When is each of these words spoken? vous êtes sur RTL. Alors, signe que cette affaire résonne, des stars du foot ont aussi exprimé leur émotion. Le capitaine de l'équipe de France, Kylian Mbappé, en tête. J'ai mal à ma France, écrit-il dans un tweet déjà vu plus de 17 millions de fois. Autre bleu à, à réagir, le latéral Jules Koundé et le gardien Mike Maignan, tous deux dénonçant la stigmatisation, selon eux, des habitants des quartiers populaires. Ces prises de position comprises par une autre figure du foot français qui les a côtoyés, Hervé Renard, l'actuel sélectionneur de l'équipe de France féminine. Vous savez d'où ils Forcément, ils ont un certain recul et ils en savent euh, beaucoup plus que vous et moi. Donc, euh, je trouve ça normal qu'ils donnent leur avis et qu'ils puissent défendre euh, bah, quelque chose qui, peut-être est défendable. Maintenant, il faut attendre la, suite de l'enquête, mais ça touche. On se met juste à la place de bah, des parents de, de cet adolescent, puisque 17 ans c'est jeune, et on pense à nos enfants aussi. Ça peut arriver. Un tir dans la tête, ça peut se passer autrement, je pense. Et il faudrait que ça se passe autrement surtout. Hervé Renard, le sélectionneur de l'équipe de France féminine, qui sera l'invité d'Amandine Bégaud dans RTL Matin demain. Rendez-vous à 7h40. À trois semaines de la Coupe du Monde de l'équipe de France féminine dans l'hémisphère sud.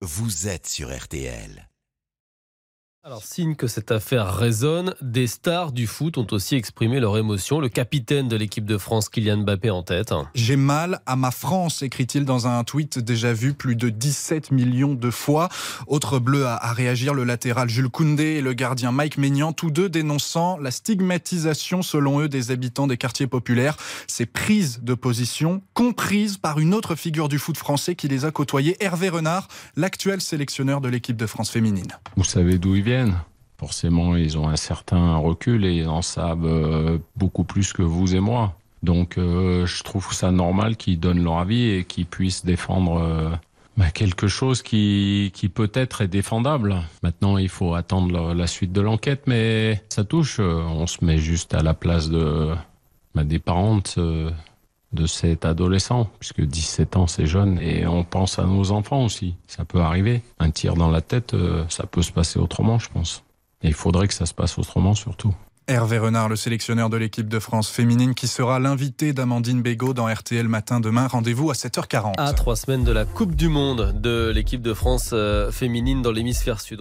vous 0.00 0.46
êtes 0.46 0.68
sur 0.68 0.96
RTL. 0.96 1.67
Alors, 3.08 3.24
signe 3.24 3.54
que 3.54 3.68
cette 3.68 3.90
affaire 3.90 4.34
résonne, 4.34 4.94
des 5.00 5.26
stars 5.26 5.72
du 5.72 5.86
foot 5.86 6.18
ont 6.18 6.26
aussi 6.30 6.56
exprimé 6.56 7.00
leur 7.00 7.16
émotion. 7.16 7.58
Le 7.58 7.70
capitaine 7.70 8.28
de 8.28 8.36
l'équipe 8.36 8.66
de 8.66 8.76
France, 8.76 9.08
Kylian 9.08 9.38
Mbappé, 9.38 9.70
en 9.70 9.82
tête. 9.82 10.12
J'ai 10.34 10.56
mal 10.56 11.00
à 11.06 11.16
ma 11.16 11.30
France, 11.30 11.80
écrit-il 11.80 12.26
dans 12.26 12.46
un 12.46 12.62
tweet 12.64 12.98
déjà 12.98 13.32
vu 13.32 13.54
plus 13.54 13.76
de 13.76 13.88
17 13.88 14.50
millions 14.50 14.92
de 14.92 15.10
fois. 15.10 15.48
Autre 15.86 16.18
bleu 16.18 16.44
à, 16.44 16.56
à 16.56 16.74
réagir, 16.74 17.14
le 17.14 17.24
latéral 17.24 17.70
Jules 17.70 17.88
Koundé 17.88 18.24
et 18.24 18.40
le 18.42 18.52
gardien 18.52 18.92
Mike 18.92 19.16
Maignan, 19.16 19.54
tous 19.54 19.70
deux 19.70 19.88
dénonçant 19.88 20.58
la 20.58 20.70
stigmatisation, 20.70 21.80
selon 21.80 22.20
eux, 22.20 22.28
des 22.28 22.50
habitants 22.50 22.86
des 22.86 22.98
quartiers 22.98 23.26
populaires. 23.26 23.78
Ces 24.06 24.26
prises 24.26 24.80
de 24.82 24.92
position 24.92 25.62
comprises 25.72 26.36
par 26.36 26.58
une 26.58 26.74
autre 26.74 26.94
figure 26.94 27.30
du 27.30 27.38
foot 27.38 27.56
français 27.56 27.94
qui 27.94 28.06
les 28.06 28.26
a 28.26 28.32
côtoyés, 28.32 28.76
Hervé 28.80 29.08
Renard, 29.08 29.48
l'actuel 29.76 30.20
sélectionneur 30.20 30.82
de 30.82 30.90
l'équipe 30.90 31.16
de 31.16 31.26
France 31.26 31.48
féminine. 31.48 31.88
Vous 32.14 32.24
savez 32.24 32.58
d'où 32.58 32.74
ils 32.74 32.97
Forcément, 33.58 34.14
ils 34.14 34.38
ont 34.38 34.48
un 34.48 34.56
certain 34.56 35.16
recul 35.16 35.64
et 35.64 35.78
ils 35.78 35.88
en 35.88 36.00
savent 36.00 36.46
euh, 36.46 36.98
beaucoup 37.16 37.42
plus 37.42 37.72
que 37.72 37.82
vous 37.82 38.14
et 38.14 38.20
moi. 38.20 38.54
Donc, 38.84 39.18
euh, 39.18 39.66
je 39.66 39.82
trouve 39.82 40.12
ça 40.12 40.30
normal 40.30 40.76
qu'ils 40.76 41.00
donnent 41.00 41.24
leur 41.24 41.38
avis 41.38 41.70
et 41.70 41.84
qu'ils 41.84 42.06
puissent 42.06 42.44
défendre 42.44 43.00
euh, 43.02 43.30
bah, 43.76 43.90
quelque 43.90 44.28
chose 44.28 44.62
qui, 44.62 45.32
peut-être 45.52 46.02
est 46.02 46.08
défendable. 46.08 46.76
Maintenant, 47.02 47.36
il 47.36 47.48
faut 47.48 47.74
attendre 47.74 48.32
la, 48.32 48.46
suite 48.46 48.72
de 48.72 48.80
l'enquête, 48.80 49.22
mais 49.26 49.82
ça 49.88 50.04
touche. 50.04 50.38
On 50.38 50.86
se 50.86 51.04
met 51.04 51.18
juste 51.18 51.52
à 51.52 51.62
la 51.62 51.74
place 51.74 52.10
de 52.10 52.54
bah, 53.16 53.24
des 53.24 53.40
parents 53.40 53.78
de, 53.96 54.30
de 54.92 55.06
cet 55.06 55.44
adolescent, 55.44 56.08
puisque 56.18 56.40
17 56.40 56.96
ans 56.96 57.06
c'est 57.06 57.26
jeune, 57.26 57.58
et 57.60 57.86
on 57.86 58.04
pense 58.04 58.38
à 58.38 58.44
nos 58.44 58.70
enfants 58.70 59.04
aussi. 59.04 59.34
Ça 59.46 59.64
peut 59.64 59.80
arriver. 59.80 60.22
Un 60.38 60.50
tir 60.50 60.74
dans 60.74 60.90
la 60.90 61.00
tête, 61.00 61.34
ça 61.68 61.86
peut 61.86 62.02
se 62.02 62.12
passer 62.12 62.38
autrement, 62.38 62.78
je 62.78 62.88
pense. 62.88 63.24
Et 63.62 63.68
il 63.68 63.74
faudrait 63.74 64.08
que 64.08 64.14
ça 64.14 64.26
se 64.26 64.34
passe 64.34 64.58
autrement 64.58 64.94
surtout. 64.94 65.34
Hervé 65.66 65.98
Renard, 65.98 66.30
le 66.30 66.36
sélectionneur 66.36 66.88
de 66.88 66.96
l'équipe 66.96 67.28
de 67.28 67.38
France 67.38 67.68
féminine, 67.68 68.14
qui 68.14 68.26
sera 68.26 68.58
l'invité 68.58 69.12
d'Amandine 69.12 69.60
Bégaud 69.60 69.92
dans 69.92 70.06
RTL 70.06 70.48
Matin 70.48 70.80
demain. 70.80 71.06
Rendez-vous 71.06 71.50
à 71.50 71.52
7h40. 71.52 72.14
À 72.16 72.32
trois 72.32 72.56
semaines 72.56 72.84
de 72.84 72.92
la 72.92 73.04
Coupe 73.04 73.34
du 73.34 73.48
Monde 73.48 74.00
de 74.00 74.30
l'équipe 74.34 74.62
de 74.62 74.72
France 74.72 75.14
féminine 75.50 76.00
dans 76.00 76.12
l'hémisphère 76.12 76.62
sud. 76.62 76.80